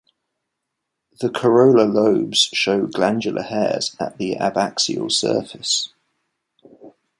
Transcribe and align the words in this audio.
The 1.19 1.29
corolla 1.29 1.83
lobes 1.83 2.49
show 2.53 2.87
glandular 2.87 3.43
hairs 3.43 3.95
at 3.99 4.17
the 4.17 4.33
abaxial 4.33 5.11
surface. 5.11 5.89